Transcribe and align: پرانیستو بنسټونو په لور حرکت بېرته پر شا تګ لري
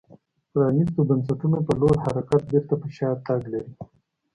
پرانیستو 0.51 1.01
بنسټونو 1.09 1.57
په 1.67 1.73
لور 1.79 1.95
حرکت 2.05 2.41
بېرته 2.51 2.73
پر 2.81 2.89
شا 2.97 3.09
تګ 3.25 3.41
لري 3.53 3.73